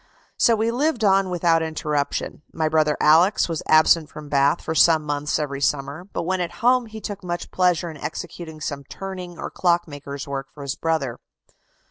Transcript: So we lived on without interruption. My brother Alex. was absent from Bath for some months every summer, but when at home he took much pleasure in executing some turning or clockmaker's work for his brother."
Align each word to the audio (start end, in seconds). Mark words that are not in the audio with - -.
So 0.35 0.55
we 0.55 0.71
lived 0.71 1.03
on 1.03 1.29
without 1.29 1.61
interruption. 1.61 2.41
My 2.51 2.67
brother 2.67 2.97
Alex. 2.99 3.47
was 3.47 3.61
absent 3.67 4.09
from 4.09 4.29
Bath 4.29 4.59
for 4.59 4.73
some 4.73 5.03
months 5.05 5.37
every 5.37 5.61
summer, 5.61 6.05
but 6.11 6.23
when 6.23 6.41
at 6.41 6.53
home 6.65 6.87
he 6.87 6.99
took 6.99 7.23
much 7.23 7.51
pleasure 7.51 7.91
in 7.91 7.97
executing 7.97 8.61
some 8.61 8.83
turning 8.85 9.37
or 9.37 9.51
clockmaker's 9.51 10.27
work 10.27 10.47
for 10.55 10.63
his 10.63 10.73
brother." 10.73 11.19